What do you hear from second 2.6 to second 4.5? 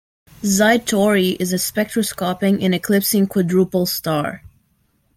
and eclipsing quadruple star.